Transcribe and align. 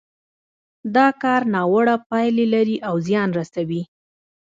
دا 0.95 1.07
کار 1.21 1.41
ناوړه 1.55 1.95
پايلې 2.09 2.45
لري 2.53 2.77
او 2.87 2.95
زيان 3.07 3.29
رسوي. 3.39 3.81